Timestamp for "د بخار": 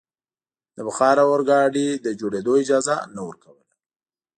0.75-1.17